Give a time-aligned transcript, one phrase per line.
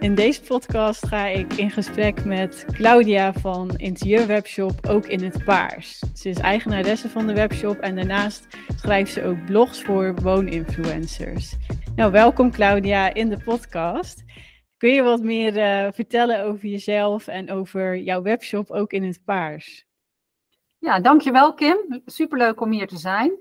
[0.00, 5.98] In deze podcast ga ik in gesprek met Claudia van interieurwebshop Ook in het Paars.
[6.14, 8.46] Ze is eigenaresse van de webshop en daarnaast
[8.76, 11.54] schrijft ze ook blogs voor wooninfluencers.
[11.96, 14.24] Nou, welkom Claudia in de podcast.
[14.76, 19.20] Kun je wat meer uh, vertellen over jezelf en over jouw webshop Ook in het
[19.24, 19.86] Paars?
[20.78, 22.02] Ja, dankjewel Kim.
[22.04, 23.32] Superleuk om hier te zijn.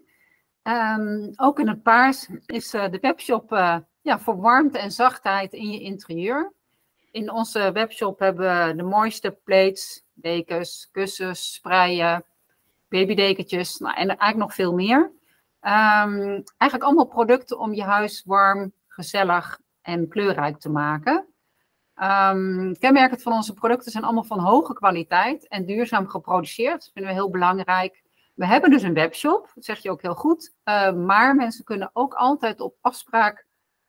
[0.63, 3.51] Um, ook in het Paars is uh, de webshop...
[3.51, 3.77] Uh,
[4.07, 6.53] ja, voor warmte en zachtheid in je interieur.
[7.11, 12.23] In onze webshop hebben we de mooiste plates, dekens, kussens, spreien,
[12.89, 14.99] babydekentjes nou, en eigenlijk nog veel meer.
[15.61, 21.25] Um, eigenlijk allemaal producten om je huis warm, gezellig en kleurrijk te maken.
[22.01, 26.79] Um, kenmerkend van onze producten zijn allemaal van hoge kwaliteit en duurzaam geproduceerd.
[26.79, 28.03] Dat vinden we heel belangrijk.
[28.33, 30.53] We hebben dus een webshop, dat zeg je ook heel goed.
[30.65, 33.46] Uh, maar mensen kunnen ook altijd op afspraak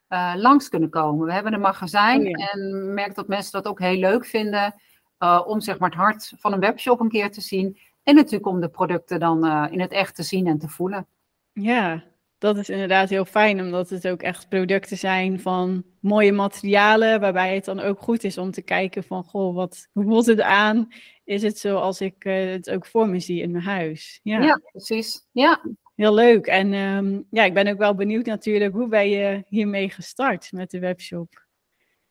[0.08, 1.26] uh, langs kunnen komen.
[1.26, 4.74] We hebben een magazijn oh en merk dat mensen dat ook heel leuk vinden
[5.18, 7.78] uh, om zeg maar het hart van een webshop een keer te zien.
[8.02, 11.06] En natuurlijk om de producten dan uh, in het echt te zien en te voelen.
[11.52, 12.04] Ja,
[12.38, 17.54] dat is inderdaad heel fijn, omdat het ook echt producten zijn van mooie materialen, waarbij
[17.54, 20.88] het dan ook goed is om te kijken van, goh, wat, hoe voelt het aan?
[21.24, 24.20] Is het zoals ik het ook voor me zie in mijn huis?
[24.22, 25.26] Ja, ja precies.
[25.32, 25.62] Ja,
[25.98, 26.46] Heel leuk.
[26.46, 30.70] En um, ja, ik ben ook wel benieuwd natuurlijk, hoe ben je hiermee gestart met
[30.70, 31.46] de webshop?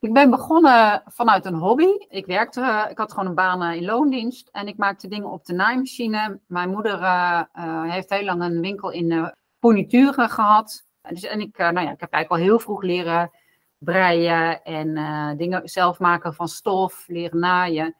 [0.00, 2.06] Ik ben begonnen vanuit een hobby.
[2.08, 5.52] Ik werkte, ik had gewoon een baan in loondienst en ik maakte dingen op de
[5.52, 6.40] naaimachine.
[6.46, 9.28] Mijn moeder uh, uh, heeft heel lang een winkel in uh,
[9.60, 10.86] furnituren gehad.
[11.08, 13.30] Dus, en ik, nou ja, ik heb eigenlijk al heel vroeg leren
[13.78, 17.96] breien en dingen zelf maken van stof, leren naaien.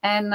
[0.00, 0.32] En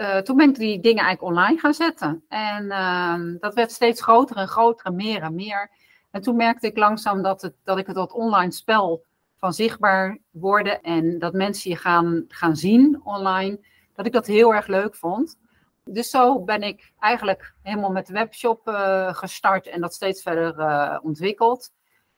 [0.00, 2.24] uh, toen ben ik die dingen eigenlijk online gaan zetten.
[2.28, 5.70] En uh, dat werd steeds groter en groter en meer en meer.
[6.10, 9.04] En toen merkte ik langzaam dat, het, dat ik het dat online spel
[9.36, 13.60] van zichtbaar worden en dat mensen je gaan, gaan zien online,
[13.94, 15.38] dat ik dat heel erg leuk vond.
[15.84, 20.58] Dus zo ben ik eigenlijk helemaal met de webshop uh, gestart en dat steeds verder
[20.58, 21.72] uh, ontwikkeld.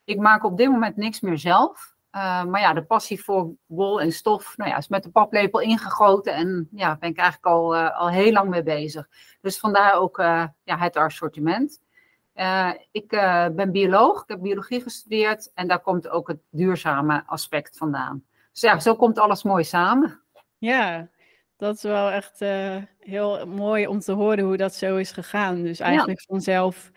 [0.04, 1.94] Ik maak op dit moment niks meer zelf.
[2.12, 5.60] Uh, maar ja, de passie voor wol en stof nou ja, is met de paplepel
[5.60, 6.34] ingegoten.
[6.34, 9.08] En ja, ben ik eigenlijk al, uh, al heel lang mee bezig.
[9.40, 11.80] Dus vandaar ook uh, ja, het assortiment.
[12.90, 13.08] ik
[13.54, 15.50] ben bioloog, ik heb biologie gestudeerd.
[15.54, 18.24] En daar komt ook het duurzame aspect vandaan.
[18.52, 20.20] Dus ja, zo komt alles mooi samen.
[20.58, 21.08] Ja,
[21.56, 22.38] dat is wel echt
[22.98, 25.62] heel mooi om te horen hoe dat zo is gegaan.
[25.62, 26.26] Dus eigenlijk ja.
[26.28, 26.90] vanzelf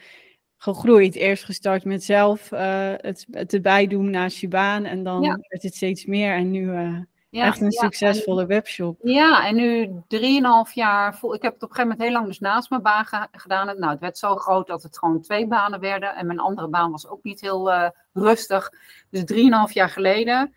[0.74, 1.16] gegroeid.
[1.16, 4.86] Eerst gestart met zelf uh, het, het erbij doen naast je baan.
[4.86, 5.38] En dan ja.
[5.48, 6.34] werd het steeds meer.
[6.34, 6.98] En nu uh,
[7.30, 9.00] ja, echt een ja, succesvolle en, webshop.
[9.02, 11.16] Ja, en nu drieënhalf jaar.
[11.16, 13.28] Vol, ik heb het op een gegeven moment heel lang dus naast mijn baan ge
[13.32, 13.66] gedaan.
[13.66, 16.16] Nou, het werd zo groot dat het gewoon twee banen werden.
[16.16, 18.72] En mijn andere baan was ook niet heel uh, rustig.
[19.10, 20.54] Dus drieënhalf jaar geleden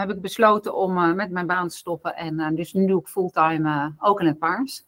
[0.00, 2.16] heb ik besloten om met mijn baan te stoppen.
[2.16, 4.84] En dus nu doe ik fulltime ook in het paars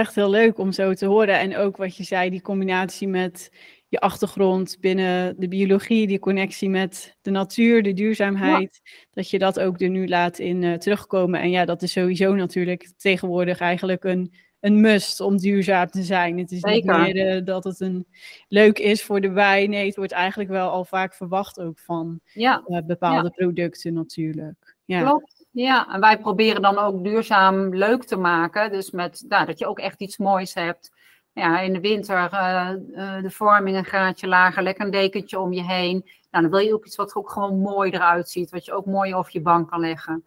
[0.00, 1.38] echt heel leuk om zo te horen.
[1.38, 3.50] En ook wat je zei, die combinatie met
[3.88, 8.90] je achtergrond binnen de biologie, die connectie met de natuur, de duurzaamheid, ja.
[9.10, 11.40] dat je dat ook er nu laat in uh, terugkomen.
[11.40, 16.38] En ja, dat is sowieso natuurlijk tegenwoordig eigenlijk een, een must om duurzaam te zijn.
[16.38, 17.04] Het is Zeker.
[17.04, 18.06] niet meer uh, dat het een
[18.48, 19.70] leuk is voor de wijn.
[19.70, 22.62] Nee, het wordt eigenlijk wel al vaak verwacht ook van ja.
[22.66, 23.44] uh, bepaalde ja.
[23.44, 24.76] producten natuurlijk.
[24.84, 25.02] Ja.
[25.02, 25.39] Klopt.
[25.50, 28.72] Ja, en wij proberen dan ook duurzaam leuk te maken.
[28.72, 30.92] Dus met, nou, dat je ook echt iets moois hebt.
[31.32, 35.52] Ja, in de winter uh, uh, de vorming een graadje lager, lekker een dekentje om
[35.52, 36.04] je heen.
[36.30, 38.50] Nou, dan wil je ook iets wat ook gewoon mooi eruit ziet.
[38.50, 40.24] Wat je ook mooi over je bank kan leggen.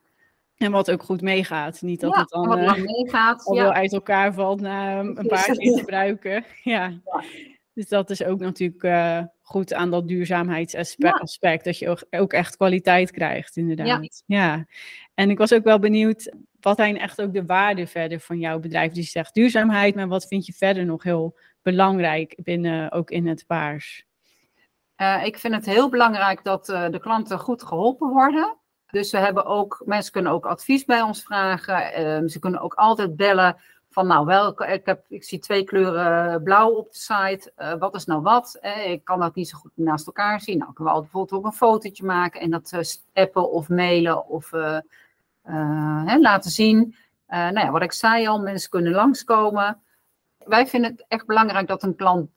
[0.58, 1.82] En wat ook goed meegaat.
[1.82, 3.74] Niet dat ja, het dan wat uh, meegaat, al ja.
[3.74, 6.46] uit elkaar valt na een paar keer gebruiken.
[6.64, 6.94] Ja.
[7.06, 7.24] ja.
[7.74, 11.38] Dus dat is ook natuurlijk uh, goed aan dat duurzaamheidsaspect.
[11.40, 11.58] Ja.
[11.64, 14.24] Dat je ook, echt kwaliteit krijgt, inderdaad.
[14.26, 14.44] Ja.
[14.44, 14.66] ja.
[15.14, 18.60] En ik was ook wel benieuwd, wat zijn echt ook de waarden verder van jouw
[18.60, 18.94] bedrijf?
[18.94, 23.28] Dus je zegt duurzaamheid, maar wat vind je verder nog heel belangrijk binnen, ook in
[23.28, 24.06] het paars?
[24.98, 28.58] Uh, ik vind het heel belangrijk dat uh, de klanten goed geholpen worden.
[28.88, 32.30] Dus we hebben ook, mensen kunnen ook advies bij ons vragen.
[32.30, 33.62] ze kunnen ook altijd bellen
[33.94, 37.96] van nou welke, ik, heb, ik zie twee kleuren blauw op de site, uh, wat
[37.96, 38.58] is nou wat?
[38.62, 40.58] Eh, ik kan dat niet zo goed naast elkaar zien.
[40.58, 42.82] Nou, kunnen we altijd bijvoorbeeld ook een fotootje maken en dat uh,
[43.24, 44.52] appen of mailen of
[46.06, 46.96] hè, laten zien.
[47.28, 49.82] nou ja, wat ik zei al, mensen kunnen langskomen.
[50.38, 52.30] Wij vinden het echt belangrijk dat een klant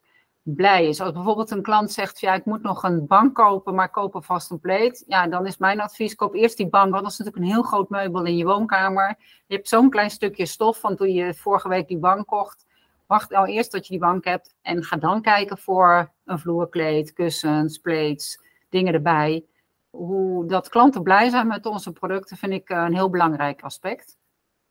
[0.55, 1.01] blij is.
[1.01, 4.51] Als bijvoorbeeld een klant zegt, ja, ik moet nog een bank kopen, maar koop alvast
[4.51, 5.05] een pleet.
[5.07, 7.63] Ja, dan is mijn advies, koop eerst die bank, want dat is natuurlijk een heel
[7.63, 9.17] groot meubel in je woonkamer.
[9.47, 12.67] Je hebt zo'n klein stukje stof van toen je vorige week die bank kocht.
[13.07, 17.13] Wacht nou eerst tot je die bank hebt en ga dan kijken voor een vloerkleed,
[17.13, 19.45] kussens, plates, dingen erbij.
[19.91, 24.17] hoe dat klanten blij zijn met onze producten, vind ik een heel belangrijk aspect.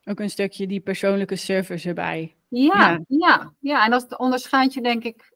[0.04, 2.36] Ook een stukje die persoonlijke service erbij.
[2.48, 5.35] Ja, ja, ja, en dat onderscheidt je denk ik,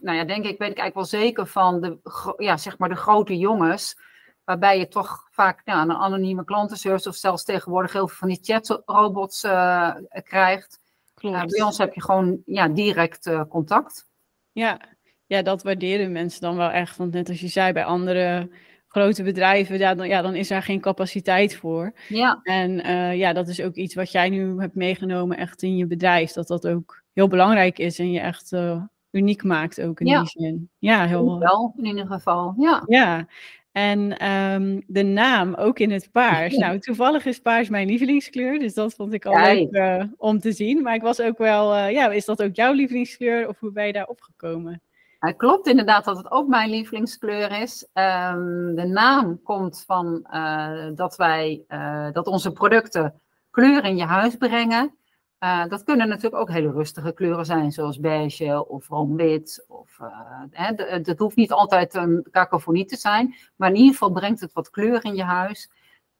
[0.00, 1.98] nou ja, denk ik, weet ik eigenlijk wel zeker van de,
[2.36, 3.96] ja, zeg maar de grote jongens,
[4.44, 8.38] waarbij je toch vaak nou, een anonieme klantenservice of zelfs tegenwoordig heel veel van die
[8.42, 10.80] chatrobots uh, krijgt.
[11.14, 11.46] Klopt.
[11.46, 14.08] bij ons heb je gewoon ja, direct uh, contact.
[14.52, 14.80] Ja.
[15.26, 16.96] ja, dat waarderen mensen dan wel echt.
[16.96, 18.50] Want net als je zei, bij andere
[18.88, 21.92] grote bedrijven, ja, dan, ja, dan is daar geen capaciteit voor.
[22.08, 22.40] Ja.
[22.42, 25.86] En uh, ja, dat is ook iets wat jij nu hebt meegenomen echt in je
[25.86, 26.32] bedrijf.
[26.32, 28.52] Dat dat ook heel belangrijk is en je echt
[29.12, 30.20] uniek maakt ook in ja.
[30.20, 30.70] die zin.
[30.78, 32.54] Ja, heel wel in ieder geval.
[32.58, 32.82] Ja.
[32.86, 33.26] Ja.
[33.72, 36.56] En um, de naam ook in het paars.
[36.56, 40.52] Nou, toevallig is paars mijn lievelingskleur, dus dat vond ik al leuk uh, om te
[40.52, 40.82] zien.
[40.82, 43.92] Maar ik was ook wel, ja, is dat ook jouw lievelingskleur of hoe ben je
[43.92, 44.80] daar opgekomen?
[45.18, 47.86] Het klopt inderdaad dat het ook mijn lievelingskleur is.
[47.94, 51.64] Um, de naam komt van uh, dat wij
[52.12, 53.20] dat onze producten
[53.50, 54.94] kleur in je huis brengen.
[55.42, 59.64] Uh, dat kunnen natuurlijk ook hele rustige kleuren zijn, zoals beige of roomwit.
[59.68, 59.98] Of,
[60.50, 64.70] het hoeft niet altijd een cacophonie te zijn, maar in ieder geval brengt het wat
[64.70, 65.70] kleur in je huis.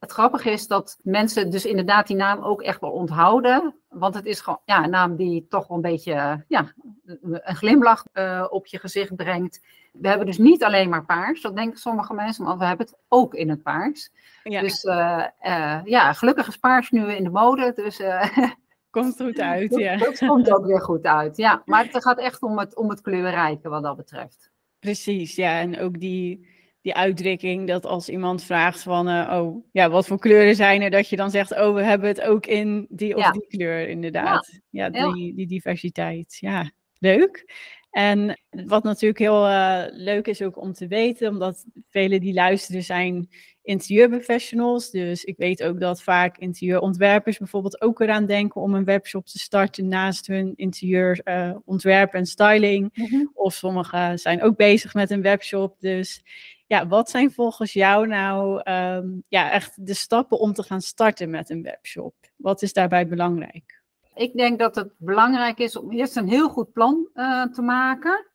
[0.02, 3.74] Het grappige is dat mensen dus inderdaad die naam ook echt wel onthouden.
[3.88, 6.72] Want het is gewoon ja, een naam die toch wel een beetje ja,
[7.04, 9.60] een glimlach uh, op je gezicht brengt.
[9.92, 12.96] We hebben dus niet alleen maar paars, dat denken sommige mensen, maar we hebben het
[13.08, 14.10] ook in het paars.
[14.42, 14.60] Ja.
[14.60, 17.72] Dus uh, uh, ja, gelukkig is paars nu in de mode.
[17.74, 18.02] Dus,
[18.92, 19.96] komt goed uit, ja.
[19.96, 21.62] Dat, dat komt ook weer goed uit, ja.
[21.66, 24.50] Maar het gaat echt om het, om het kleurrijke wat dat betreft.
[24.78, 25.60] Precies, ja.
[25.60, 26.50] En ook die
[26.82, 30.90] die uitdrukking dat als iemand vraagt van, uh, oh, ja, wat voor kleuren zijn er,
[30.90, 33.30] dat je dan zegt, oh, we hebben het ook in die of ja.
[33.30, 34.60] die kleur, inderdaad.
[34.68, 36.36] Ja, ja die, die diversiteit.
[36.40, 36.70] Ja,
[37.02, 37.44] leuk.
[37.90, 42.82] En wat natuurlijk heel uh, leuk is ook om te weten, omdat velen die luisteren
[42.82, 43.28] zijn
[43.62, 44.90] interieurprofessionals.
[44.90, 49.38] Dus ik weet ook dat vaak interieurontwerpers bijvoorbeeld ook eraan denken om een webshop te
[49.38, 52.90] starten naast hun interieurontwerp uh, en styling.
[52.94, 53.30] Mm -hmm.
[53.34, 55.80] Of sommigen zijn ook bezig met een webshop.
[55.80, 56.22] Dus
[56.66, 61.30] ja, wat zijn volgens jou nou um, ja, echt de stappen om te gaan starten
[61.30, 62.14] met een webshop?
[62.36, 63.81] Wat is daarbij belangrijk?
[64.14, 68.26] Ik denk dat het belangrijk is om eerst een heel goed plan uh, te maken.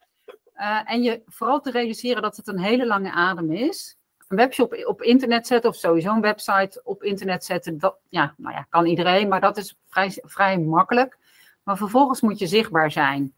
[0.56, 3.98] Uh, en je vooral te realiseren dat het een hele lange adem is.
[4.28, 8.56] Een webshop op internet zetten of sowieso een website op internet zetten, dat ja, nou
[8.56, 11.18] ja, kan iedereen, maar dat is vrij, vrij makkelijk.
[11.64, 13.34] Maar vervolgens moet je zichtbaar zijn.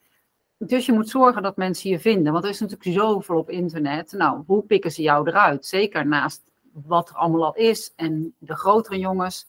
[0.58, 2.32] Dus je moet zorgen dat mensen je vinden.
[2.32, 4.12] Want er is natuurlijk zoveel op internet.
[4.12, 5.66] Nou, hoe pikken ze jou eruit?
[5.66, 6.42] Zeker naast
[6.72, 9.48] wat er allemaal al is en de grotere jongens.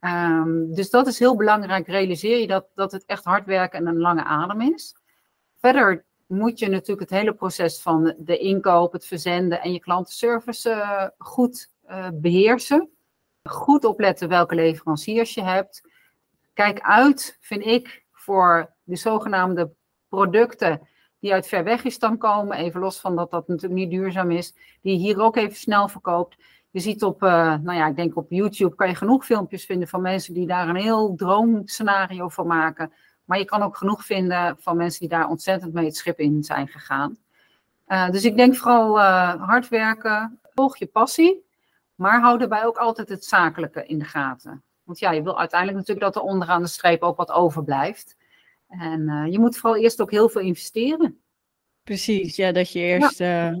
[0.00, 1.86] Um, dus dat is heel belangrijk.
[1.86, 4.96] Realiseer je dat, dat het echt hard werken en een lange adem is.
[5.60, 10.70] Verder moet je natuurlijk het hele proces van de inkoop, het verzenden en je klantenservice
[10.70, 12.90] uh, goed uh, beheersen.
[13.42, 15.88] Goed opletten welke leveranciers je hebt.
[16.52, 19.70] Kijk uit, vind ik, voor de zogenaamde
[20.08, 20.88] producten
[21.18, 24.30] die uit ver weg is dan komen, even los van dat dat natuurlijk niet duurzaam
[24.30, 26.36] is, die je hier ook even snel verkoopt.
[26.76, 29.88] Je ziet op, uh, nou ja, ik denk op YouTube kan je genoeg filmpjes vinden
[29.88, 32.92] van mensen die daar een heel droomscenario van maken.
[33.24, 36.44] Maar je kan ook genoeg vinden van mensen die daar ontzettend mee het schip in
[36.44, 37.18] zijn gegaan.
[37.88, 41.46] Uh, dus ik denk vooral uh, hard werken, volg je passie,
[41.94, 44.62] maar hou daarbij ook altijd het zakelijke in de gaten.
[44.82, 48.16] Want ja, je wil uiteindelijk natuurlijk dat er onderaan de streep ook wat overblijft.
[48.68, 51.20] En je moet vooral eerst ook heel veel investeren.
[51.82, 53.60] Precies, ja, dat je eerst ja.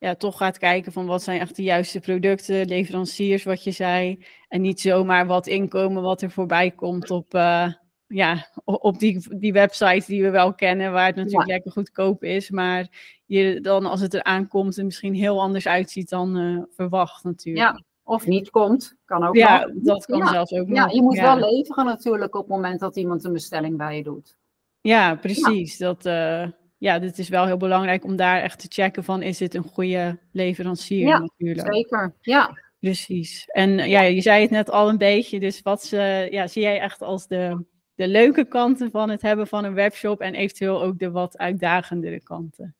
[0.00, 4.24] Ja, toch gaat kijken van wat zijn echt de juiste producten, leveranciers, wat je zei.
[4.48, 7.72] En niet zomaar wat inkomen wat er voorbij komt op, uh,
[8.06, 11.52] ja, op die, die websites die we wel kennen, waar het natuurlijk ja.
[11.52, 12.50] lekker goedkoop is.
[12.50, 12.88] Maar
[13.26, 17.66] je dan als het eraan komt en misschien heel anders uitziet dan verwacht natuurlijk.
[17.66, 18.96] Ja, of niet komt.
[19.04, 19.72] Kan ook ja, nog.
[19.74, 20.26] dat kan ja.
[20.26, 20.94] zelfs ook Ja, nog.
[20.94, 21.36] je moet ja.
[21.36, 24.38] wel leveren natuurlijk op het moment dat iemand een bestelling bij je doet.
[24.80, 25.78] Ja, precies.
[25.78, 26.46] Dat, uh,
[26.80, 29.62] ja, dit is wel heel belangrijk om daar echt te checken van, is dit een
[29.62, 31.74] goede leverancier ja, natuurlijk.
[31.74, 32.14] zeker.
[32.20, 33.44] Ja, Precies.
[33.46, 36.80] En ja, je zei het net al een beetje, dus wat ze, ja, zie jij
[36.80, 40.98] echt als de, de leuke kanten van het hebben van een webshop en eventueel ook
[40.98, 42.74] de wat uitdagendere kanten?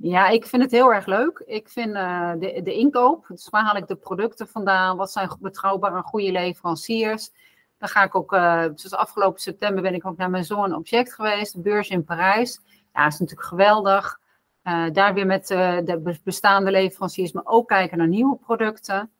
[0.00, 1.42] Ja, ik vind het heel erg leuk.
[1.46, 4.96] Ik vind uh, de, de inkoop, dus waar haal ik de producten vandaan?
[4.96, 7.30] Wat zijn betrouwbare en goede leveranciers?
[7.78, 11.14] Dan ga ik ook, uh, zoals afgelopen september ben ik ook naar mijn zoon object
[11.14, 12.60] geweest, de beurs in Parijs.
[12.92, 14.20] Ja, is natuurlijk geweldig.
[14.64, 19.10] Uh, daar weer met uh, de bestaande leveranciers, maar ook kijken naar nieuwe producten.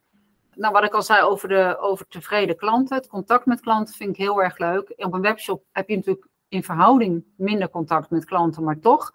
[0.55, 4.11] Nou, wat ik al zei over, de, over tevreden klanten, het contact met klanten vind
[4.11, 4.93] ik heel erg leuk.
[4.97, 9.13] Op een webshop heb je natuurlijk in verhouding minder contact met klanten, maar toch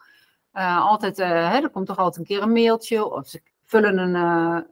[0.54, 4.66] uh, altijd, hè, er komt toch altijd een keer een mailtje of ze vullen een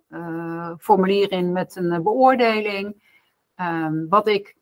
[0.80, 3.04] formulier in met een beoordeling.
[3.56, 4.56] Ehm, wat ik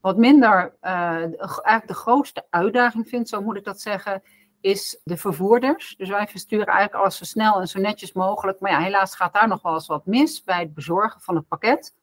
[0.00, 4.22] wat minder, eigenlijk de grootste uitdaging vind, zo moet ik dat zeggen,
[4.60, 5.94] is de vervoerders.
[5.98, 8.60] Dus wij versturen eigenlijk alles zo snel en zo netjes mogelijk.
[8.60, 11.48] Maar ja, helaas gaat daar nog wel eens wat mis bij het bezorgen van het
[11.48, 11.94] pakket.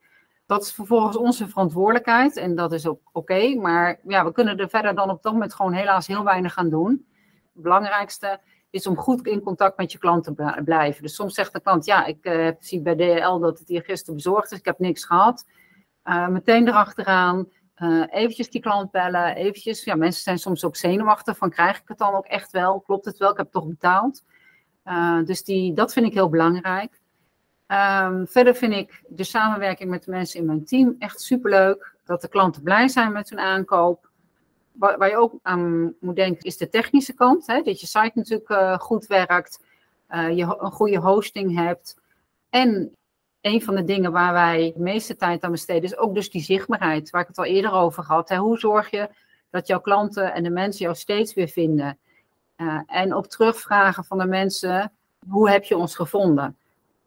[0.45, 3.55] Dat is vervolgens onze verantwoordelijkheid en dat is ook oké.
[3.55, 6.69] maar ja, we kunnen er verder dan op dat moment gewoon helaas heel weinig aan
[6.69, 7.05] doen.
[7.53, 11.01] Het belangrijkste is om goed in contact met je klant te blijven.
[11.01, 14.15] Dus soms zegt de klant, ja, ik uh, zie bij DHL dat het hier gisteren
[14.15, 15.45] bezorgd is, ik heb niks gehad.
[16.05, 17.47] Uh, meteen erachteraan,
[17.83, 21.87] uh, eventjes die klant bellen, eventjes, ja, mensen zijn soms ook zenuwachtig van, krijg ik
[21.87, 22.79] het dan ook echt wel?
[22.79, 23.31] Klopt het wel?
[23.31, 24.23] Ik heb toch betaald.
[25.25, 27.01] dus die, dat vind ik heel belangrijk.
[27.67, 31.95] Um, verder vind ik de samenwerking met de mensen in mijn team echt superleuk.
[32.05, 34.09] Dat de klanten blij zijn met hun aankoop.
[34.71, 37.47] Waar, waar je ook aan moet denken is de technische kant.
[37.47, 37.61] Hè?
[37.61, 39.63] Dat je site natuurlijk uh, goed werkt.
[40.09, 41.97] Je een goede hosting hebt.
[42.49, 42.95] En
[43.43, 46.41] een van de dingen waar wij de meeste tijd aan besteden is ook dus die
[46.41, 47.09] zichtbaarheid.
[47.09, 48.29] Waar ik het al eerder over had.
[48.29, 48.37] Hè?
[48.37, 49.09] Hoe zorg je
[49.49, 51.97] dat jouw klanten en de mensen jou steeds weer vinden?
[52.57, 54.91] Uh, en op terugvragen van de mensen,
[55.29, 56.57] hoe heb je ons gevonden?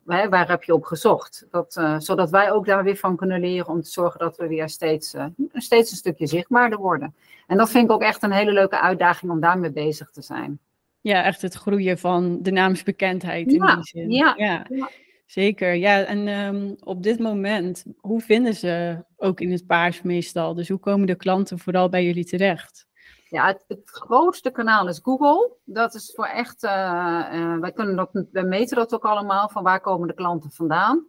[0.05, 1.47] waar heb je op gezocht?
[1.51, 4.47] Dat, uh, zodat wij ook daar weer van kunnen leren om te zorgen dat we
[4.47, 7.15] weer steeds, uh, steeds een stukje zichtbaarder worden.
[7.47, 10.59] En dat vind ik ook echt een hele leuke uitdaging om daarmee bezig te zijn.
[11.01, 14.11] Ja, echt het groeien van de naamsbekendheid in die zin.
[14.11, 14.67] Ja, ja.
[14.69, 14.91] ja.
[15.27, 16.05] Zeker, ja.
[16.05, 20.55] En um, op dit moment, hoe vinden ze ook in het paars meestal?
[20.55, 22.87] Dus hoe komen de klanten vooral bij jullie terecht?
[23.29, 25.57] Ja, het, grootste kanaal is Google.
[25.65, 26.71] Dat is voor echt, uh,
[27.33, 31.07] uh, wij, kunnen dat, meten dat ook allemaal, van waar komen de klanten vandaan.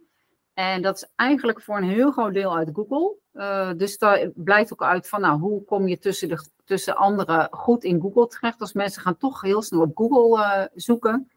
[0.54, 3.16] En dat is eigenlijk voor een heel groot deel uit Google.
[3.32, 7.48] Uh, dus daar blijkt ook uit van, nou, hoe kom je tussen, de, tussen anderen
[7.50, 8.60] goed in Google terecht?
[8.60, 11.30] Als mensen gaan toch heel snel op Google zoeken.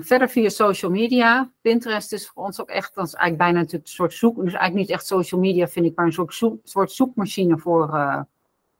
[0.00, 1.50] Verder via social media.
[1.60, 4.74] Pinterest is voor ons ook echt, dat is eigenlijk bijna een soort zoek, dus eigenlijk
[4.74, 7.88] niet echt social media vind ik, maar een soort, zoek, soort zoekmachine voor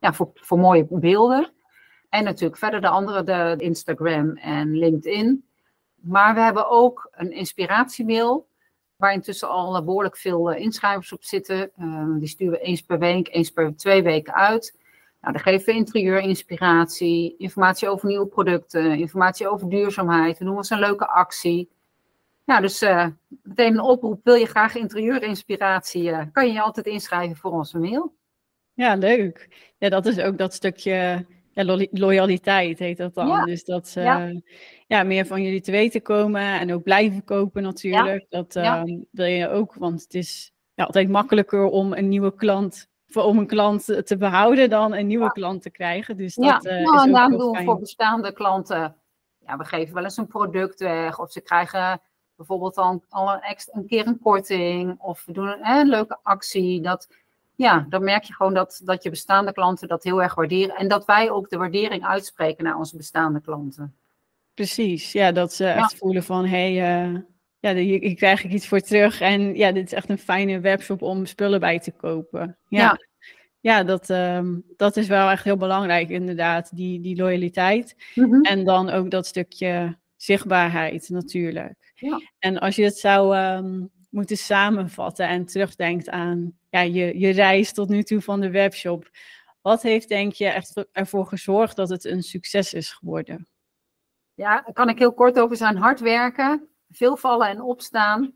[0.00, 1.52] ja, voor, voor mooie beelden.
[2.08, 5.44] En natuurlijk verder de andere, de Instagram en LinkedIn.
[5.94, 8.48] Maar we hebben ook een inspiratiemail,
[8.96, 11.70] waar intussen al behoorlijk veel eh, inschrijvers op zitten.
[12.18, 14.78] Die sturen we eens per week, eens per twee weken uit.
[15.20, 20.38] Nou, dan geven we interieurinspiratie, informatie over nieuwe producten, informatie over duurzaamheid.
[20.38, 21.70] We doen eens een leuke actie.
[22.44, 23.06] Ja, dus uh,
[23.42, 24.20] meteen een oproep.
[24.24, 26.02] Wil je graag interieurinspiratie?
[26.02, 28.14] Uh, kan je je altijd inschrijven voor onze mail.
[28.74, 29.48] Ja, leuk.
[29.78, 33.44] Ja, dat is ook dat stukje ja, loyaliteit heet dat dan.
[33.44, 34.40] Dus dat ze ja.
[34.86, 35.02] ja.
[35.02, 38.26] meer van jullie te weten komen en ook blijven kopen natuurlijk.
[38.28, 42.89] Dat uh, wil je ook, want het is ja, altijd makkelijker om een nieuwe klant
[43.12, 46.16] om een klant te behouden dan een nieuwe klant te krijgen.
[46.16, 48.96] Dus dat, ja, uh, nou, en daarom doen we voor bestaande klanten,
[49.38, 52.00] ja, we geven wel eens een product weg of ze krijgen
[52.36, 56.18] bijvoorbeeld dan al een, extra, een keer een korting of we doen een, een leuke
[56.22, 56.80] actie.
[56.80, 57.08] Dat,
[57.54, 60.76] ja, dan merk je gewoon dat, dat je bestaande klanten dat heel erg waarderen.
[60.76, 63.94] En dat wij ook de waardering uitspreken naar onze bestaande klanten.
[64.54, 67.18] Precies, ja, dat ze echt voelen van, hé, hey, uh,
[67.60, 69.20] ja, hier, krijg ik iets voor terug.
[69.20, 72.58] En ja, dit is echt een fijne webshop om spullen bij te kopen.
[72.68, 72.98] Ja,
[73.60, 73.84] ja.
[73.84, 77.96] dat, um, dat is wel echt heel belangrijk, inderdaad, die, die loyaliteit.
[78.14, 78.42] Mm-hmm.
[78.42, 81.92] En dan ook dat stukje zichtbaarheid natuurlijk.
[81.94, 82.20] Ja.
[82.38, 87.72] En als je het zou um, moeten samenvatten en terugdenkt aan ja, je, je reis
[87.72, 89.10] tot nu toe van de webshop.
[89.60, 93.48] Wat heeft, denk je, echt ervoor gezorgd dat het een succes is geworden?
[94.34, 95.76] Ja, daar kan ik heel kort over zijn.
[95.76, 98.34] Hard werken, veel vallen en opstaan.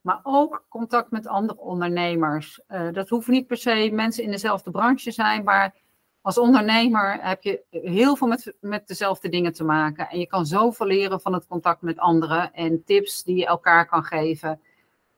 [0.00, 2.60] Maar ook contact met andere ondernemers.
[2.68, 5.74] Uh, dat hoeven niet per se mensen in dezelfde branche zijn, maar
[6.20, 10.08] als ondernemer heb je heel veel met, met dezelfde dingen te maken.
[10.08, 13.86] En je kan zoveel leren van het contact met anderen en tips die je elkaar
[13.86, 14.60] kan geven.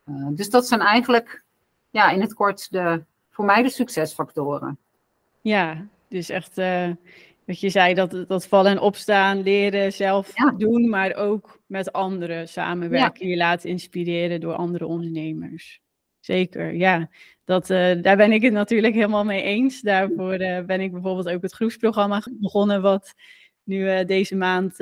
[0.05, 1.45] Uh, dus dat zijn eigenlijk
[1.91, 4.79] ja, in het kort de, voor mij de succesfactoren.
[5.41, 6.91] Ja, dus echt uh,
[7.47, 12.49] wat je zei, dat, dat vallen en opstaan, leren, zelf doen, maar ook met anderen
[12.49, 15.81] samenwerken, je laten inspireren door andere ondernemers.
[16.21, 17.11] Zeker, ja.
[17.45, 19.81] Dat, uh, daar ben ik het natuurlijk helemaal mee eens.
[19.81, 23.15] Daarvoor uh, ben ik bijvoorbeeld ook het groepsprogramma begonnen, wat
[23.65, 24.79] nu deze maand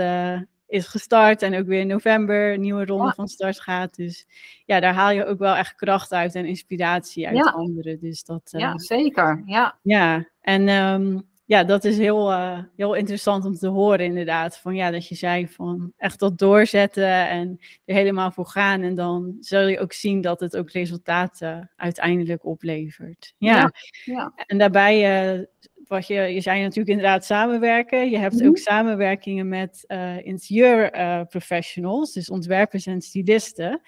[0.75, 3.97] is gestart en ook weer in november een nieuwe ronde van start gaat.
[3.97, 4.26] Dus
[4.64, 8.00] ja, daar haal je ook wel echt kracht uit en inspiratie uit anderen.
[8.00, 9.42] Dus dat, ja, eh, zeker.
[9.47, 10.28] Ja, ja.
[10.40, 14.58] en um, ja, dat is heel, uh, heel interessant om te horen inderdaad.
[14.58, 18.82] Van ja, dat je zei van echt dat doorzetten en er helemaal voor gaan.
[18.82, 23.34] En dan zul je ook zien dat het ook resultaten uiteindelijk oplevert.
[23.38, 23.72] Ja,
[24.04, 24.32] ja.
[24.46, 25.44] En daarbij uh,
[25.86, 28.10] wat je, je zei natuurlijk inderdaad samenwerken.
[28.10, 28.46] Je hebt Mhm.
[28.48, 33.80] ook samenwerkingen met uh, interieurprofessionals, dus ontwerpers en stylisten.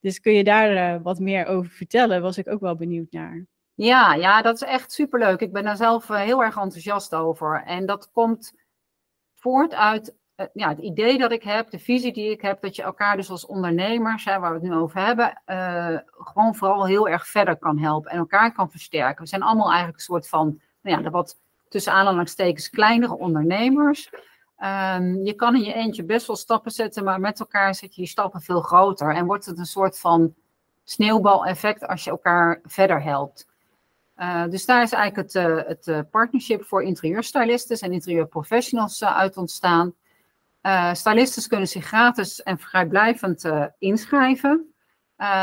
[0.00, 2.22] Dus kun je daar wat meer over vertellen?
[2.22, 3.46] Was ik ook wel benieuwd naar.
[3.82, 5.40] Ja, ja, dat is echt superleuk.
[5.40, 7.62] Ik ben daar zelf uh, heel erg enthousiast over.
[7.66, 8.52] En dat komt
[9.34, 12.76] voort uit uh, ja, het idee dat ik heb, de visie die ik heb, dat
[12.76, 16.86] je elkaar dus als ondernemers, hè, waar we het nu over hebben, uh, gewoon vooral
[16.86, 19.22] heel erg verder kan helpen en elkaar kan versterken.
[19.22, 24.10] We zijn allemaal eigenlijk een soort van, nou ja, wat tussen aanhalingstekens kleinere ondernemers.
[24.58, 28.00] Um, je kan in je eentje best wel stappen zetten, maar met elkaar zet je
[28.00, 29.14] die stappen veel groter.
[29.14, 30.34] En wordt het een soort van
[30.84, 33.48] sneeuwbaleffect als je elkaar verder helpt.
[34.20, 39.36] Uh, dus daar is eigenlijk het, uh, het uh, partnership voor interieurstylisten en interieurprofessionals uit
[39.36, 39.94] ontstaan.
[40.92, 44.74] stylisten kunnen zich gratis en vrijblijvend inschrijven.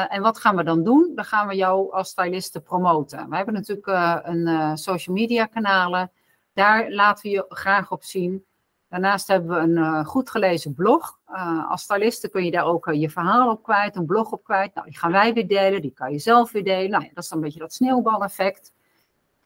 [0.09, 1.11] en wat gaan we dan doen?
[1.15, 3.29] Dan gaan we jou als styliste promoten.
[3.29, 3.87] We hebben natuurlijk
[4.27, 6.11] een social media kanalen.
[6.53, 8.45] Daar laten we je graag op zien.
[8.89, 11.19] Daarnaast hebben we een uh, goed gelezen blog.
[11.29, 14.43] Uh, als styliste kun je daar ook uh, je verhaal op kwijt, een blog op
[14.43, 14.73] kwijt.
[14.73, 16.89] Nou, die gaan wij weer delen, die kan je zelf weer delen.
[16.89, 18.73] Nou, ja, dat is dan een beetje dat sneeuwbaleffect.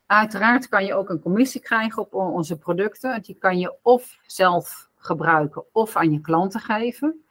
[0.06, 3.22] Uiteraard kan je ook een commissie krijgen op onze producten.
[3.22, 7.26] Die kan je of zelf gebruiken of aan je klanten geven.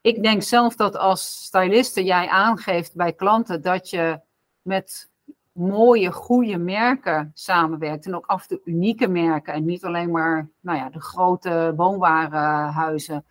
[0.00, 4.20] Ik denk zelf dat als styliste jij aangeeft bij klanten dat je
[4.62, 5.10] met
[5.56, 8.06] mooie, goede merken samenwerkt.
[8.06, 9.54] En ook af en toe unieke merken.
[9.54, 13.24] En niet alleen maar nou ja, de grote woonwarenhuizen.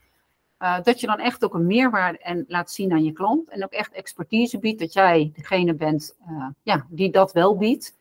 [0.60, 3.50] Uh, dat je dan echt ook een meerwaarde en laat zien aan je klant.
[3.50, 4.80] En ook echt expertise biedt.
[4.80, 7.96] Dat jij degene bent uh, ja, die dat wel biedt.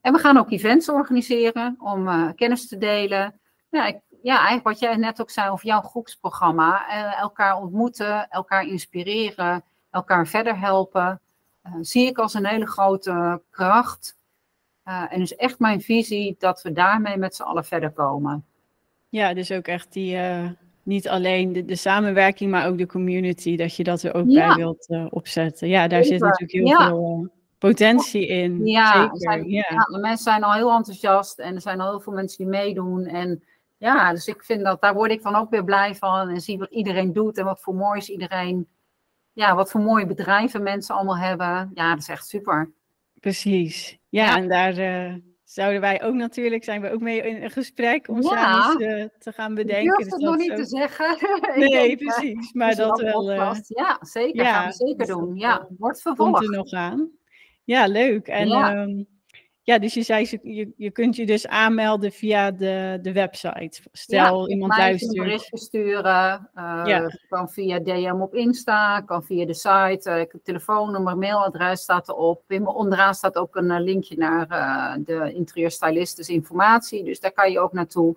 [0.00, 3.40] En we gaan ook events organiseren om uh, kennis te delen.
[3.70, 6.88] Ja, ja, eigenlijk wat jij net ook zei over jouw groepsprogramma.
[7.16, 11.20] elkaar ontmoeten, elkaar inspireren, elkaar verder helpen.
[11.66, 14.16] Uh, zie ik als een hele grote kracht.
[14.84, 18.44] Uh, en is echt mijn visie dat we daarmee met z'n allen verder komen.
[19.08, 20.50] Ja, dus ook echt die, uh,
[20.82, 24.46] niet alleen de, de, samenwerking, maar ook de community, dat je dat er ook ja.
[24.46, 25.68] bij wilt opzetten.
[25.68, 26.18] Ja, daar Zeker.
[26.18, 26.88] zit natuurlijk heel ja.
[26.88, 28.66] veel potentie in.
[28.66, 29.18] Ja, Zeker.
[29.18, 32.38] Zijn, ja, de mensen zijn al heel enthousiast en er zijn al heel veel mensen
[32.38, 33.04] die meedoen.
[33.06, 33.44] En
[33.76, 36.58] ja, dus ik vind dat, daar word ik dan ook weer blij van en zie
[36.58, 38.68] wat iedereen doet en wat voor moois iedereen
[39.34, 41.70] ja, wat voor mooie bedrijven mensen allemaal hebben.
[41.74, 42.72] Ja, dat is echt super.
[43.20, 43.98] Precies.
[44.08, 44.36] Ja, ja.
[44.36, 48.22] en daar uh, zouden wij ook natuurlijk, zijn we ook mee in een gesprek om
[48.22, 48.28] ja.
[48.28, 49.92] samen uh, te gaan bedenken.
[49.98, 50.56] Ik durf het nog niet ook...
[50.56, 51.16] te zeggen.
[51.56, 52.52] Nee, denk, precies.
[52.52, 53.32] Maar dat wel...
[53.32, 53.52] Uh...
[53.66, 54.44] Ja, zeker.
[54.44, 55.36] Ja, gaan we zeker doen.
[55.36, 56.32] Ja, wordt vervolgd.
[56.32, 57.10] Komt er nog aan.
[57.64, 58.28] Ja, leuk.
[58.28, 59.06] En um,
[59.64, 63.80] ja dus je zei, je, je kunt je dus aanmelden via de, de website.
[63.92, 65.16] Stel ja, iemand luistert.
[65.16, 66.50] een berichtje sturen.
[66.54, 67.18] Uh, Ja.
[67.28, 70.28] Kan via DM op Insta, kan via de site.
[70.34, 72.42] Uh, telefoonnummer, mailadres staat erop.
[72.48, 77.04] In onderaan staat ook een uh, linkje naar uh, de interieurstylist, dus informatie.
[77.04, 78.16] Dus daar kan je ook naartoe.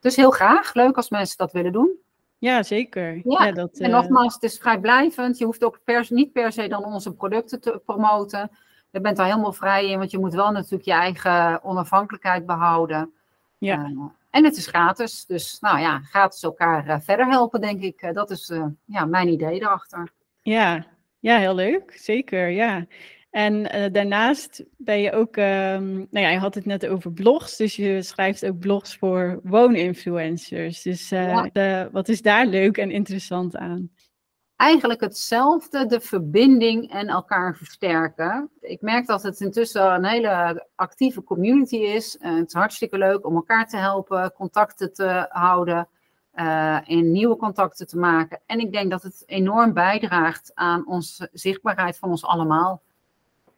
[0.00, 0.74] Dus heel graag.
[0.74, 1.98] Leuk als mensen dat willen doen.
[2.38, 3.20] Ja, zeker.
[3.24, 5.38] Ja, dat, En eh, nogmaals, het is vrijblijvend.
[5.38, 8.50] Je hoeft ook niet per se dan onze producten te promoten.
[8.90, 13.12] Je bent daar helemaal vrij in, want je moet wel natuurlijk je eigen onafhankelijkheid behouden.
[13.58, 13.84] Ja.
[13.84, 13.90] Eh,
[14.30, 15.24] en het is gratis.
[15.26, 18.02] Dus nou ja, gratis elkaar eh, verder helpen, denk ik.
[18.02, 18.52] Eh, dat is
[18.84, 20.12] ja, mijn idee erachter.
[20.42, 20.86] Ja,
[21.18, 21.92] ja, heel leuk.
[21.96, 22.86] Zeker, ja.
[23.30, 27.76] En daarnaast ben je ook, ehm, nou ja, je had het net over blogs, dus
[27.76, 30.82] je schrijft ook blogs voor wooninfluencers.
[30.82, 31.48] Dus Ja.
[31.52, 33.90] de- wat is daar leuk en interessant aan?
[34.58, 38.50] Eigenlijk hetzelfde, de verbinding en elkaar versterken.
[38.60, 42.16] Ik merk dat het intussen een hele actieve community is.
[42.16, 45.88] Eh, het is hartstikke leuk om elkaar te helpen, contacten te houden
[46.32, 48.40] eh, en nieuwe contacten te maken.
[48.46, 52.82] En ik denk dat het enorm bijdraagt aan onze zichtbaarheid van ons allemaal.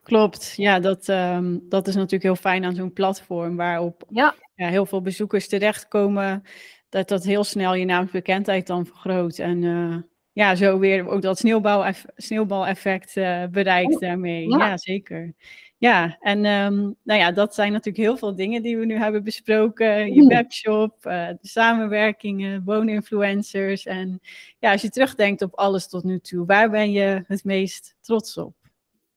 [0.03, 4.69] Klopt, ja, dat, ehm, dat is natuurlijk heel fijn aan zo'n platform waarop Ja, ja,
[4.69, 6.43] heel veel bezoekers terechtkomen,
[6.89, 9.39] dat dat heel snel je naamsbekendheid dan vergroot.
[9.39, 14.49] En eh, ja, zo weer ook dat sneeuwbal sneeuwbaleffect eh, bereikt Oh, daarmee.
[14.49, 14.59] ja.
[14.59, 15.35] Ja, zeker.
[15.79, 19.25] Ja, en ehm, nou ja, dat zijn natuurlijk heel veel dingen die we nu hebben
[19.25, 20.14] besproken.
[20.14, 20.29] Je Mm.
[20.29, 23.87] webshop, eh, de samenwerkingen, wooninfluencers.
[23.87, 24.21] En
[24.59, 28.37] ja, als je terugdenkt op alles tot nu toe, waar ben je het meest trots
[28.37, 28.55] op?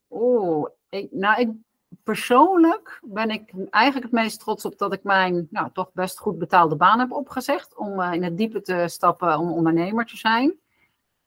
[0.09, 1.49] Oeh, ik, nou, ik,
[2.03, 6.37] persoonlijk ben ik eigenlijk het meest trots op dat ik mijn nou, toch best goed
[6.37, 7.77] betaalde baan heb opgezegd.
[7.77, 10.53] Om eh, in het diepe te stappen om ondernemer te zijn.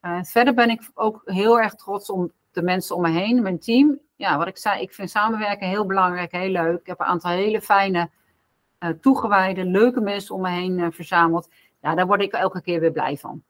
[0.06, 3.58] Eh, verder ben ik ook heel erg trots om de mensen om me heen, mijn
[3.58, 3.98] team.
[4.16, 6.80] Ja, wat ik zei, ik vind samenwerken heel belangrijk, heel leuk.
[6.80, 8.10] Ik heb een aantal hele fijne,
[8.78, 11.50] eh, toegewijde, leuke mensen om me heen eh, verzameld.
[11.80, 13.42] Ja, daar word ik elke keer weer blij van.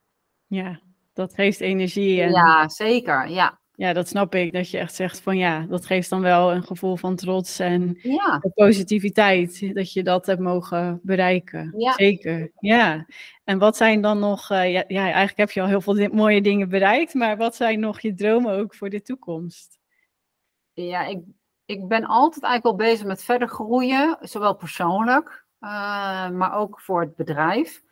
[0.46, 0.80] Ja,
[1.12, 2.22] dat geeft energie.
[2.22, 2.30] En...
[2.30, 3.28] Ja, zeker.
[3.28, 3.58] Ja.
[3.76, 4.52] Ja, dat snap ik.
[4.52, 7.98] Dat je echt zegt van ja, dat geeft dan wel een gevoel van trots en
[8.02, 9.74] Ja, positiviteit.
[9.74, 11.74] Dat je dat hebt mogen bereiken.
[11.76, 11.92] Ja.
[11.92, 13.06] Zeker, ja.
[13.44, 16.42] En wat zijn dan nog, eh, ja, ja, eigenlijk heb je al heel veel mooie
[16.42, 19.78] dingen bereikt, maar wat zijn nog je dromen ook voor de toekomst?
[20.82, 21.20] ja ik,
[21.64, 27.00] ik ben altijd eigenlijk wel bezig met verder groeien, zowel persoonlijk, eh, maar ook voor
[27.00, 27.82] het bedrijf.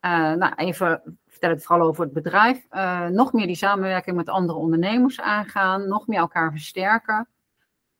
[0.00, 2.66] Eh, nou, even vertel ik vooral over het bedrijf.
[2.70, 7.28] Eh, nog meer die samenwerking met andere ondernemers aangaan, nog meer elkaar versterken.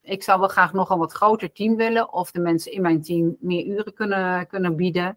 [0.02, 3.02] Ik zou wel graag nog een wat groter team willen, of de mensen in mijn
[3.02, 5.16] team meer uren kunnen, kunnen bieden.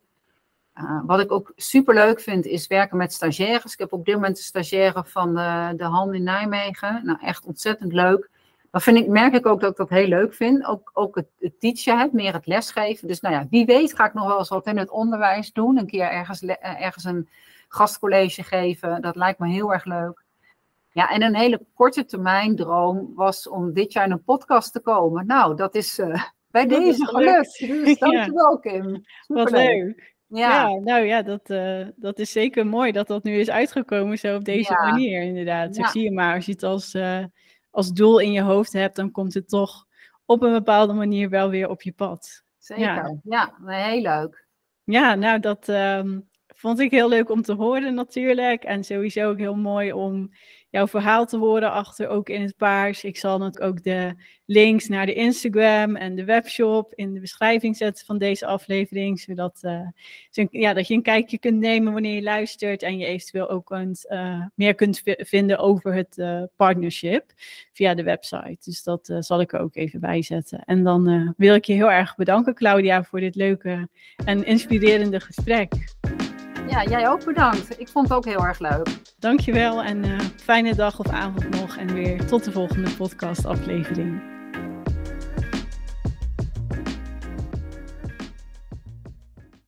[0.76, 3.74] Uh, wat ik ook super leuk vind, is werken met stagiaires.
[3.74, 7.02] Ik heb op dit moment een stagiaire van de, de HAN in Nijmegen.
[7.04, 8.30] Nou, echt ontzettend leuk.
[8.72, 10.66] Dan vind ik, merk ik ook dat ik dat heel leuk vind.
[10.66, 13.08] Ook, ook het, het teachen, het, meer het lesgeven.
[13.08, 15.78] Dus nou ja, wie weet ga ik nog wel eens wat in het onderwijs doen.
[15.78, 17.30] Een keer ergens, eh, ergens een
[17.74, 19.02] gastcollege geven.
[19.02, 20.24] Dat lijkt me heel erg leuk.
[20.92, 24.80] Ja, en een hele korte termijn droom was om dit jaar in een podcast te
[24.80, 25.26] komen.
[25.26, 27.56] Nou, dat is uh, bij Dat is deze gelukt.
[27.58, 27.86] gelukt.
[27.86, 29.04] Dus dankjewel Kim.
[29.28, 30.16] Wat leuk.
[30.28, 34.18] Ja, Ja, nou ja, dat, eh, dat is zeker mooi dat dat nu is uitgekomen
[34.18, 34.90] zo op deze Ja.
[34.90, 35.70] manier inderdaad.
[35.78, 35.90] Ik Ja.
[35.90, 37.24] zie je maar, als je het als, eh,
[37.72, 39.86] als doel in je hoofd hebt, dan komt het toch
[40.26, 42.44] op een bepaalde manier wel weer op je pad.
[42.58, 43.20] zeker.
[43.24, 43.56] Ja.
[43.66, 44.48] Heel leuk.
[44.84, 46.20] Ja, nou dat ehm,
[46.62, 48.64] vond ik heel leuk om te horen natuurlijk.
[48.64, 50.32] En sowieso ook heel mooi om
[50.70, 53.04] jouw verhaal te horen achter ook in het paars.
[53.04, 54.14] Ik zal natuurlijk ook de
[54.46, 59.20] links naar de Instagram en de webshop in de beschrijving zetten van deze aflevering.
[59.20, 62.84] Zodat eh, ja, dat je een kijkje kunt nemen wanneer je luistert.
[62.84, 67.32] En je eventueel ook kunt, eh, meer kunt vi- vinden over het eh, partnership
[67.74, 68.58] via de website.
[68.64, 70.64] Dus dat zal ik er ook even bij zetten.
[70.66, 73.90] En dan wil ik je heel erg bedanken Claudia voor dit leuke
[74.26, 75.74] en inspirerende gesprek.
[76.72, 77.80] Ja, jij ook bedankt.
[77.80, 78.88] Ik vond het ook heel erg leuk.
[79.20, 81.78] Dankjewel en eh, fijne dag of avond nog.
[81.78, 84.31] En weer tot de volgende podcast aflevering.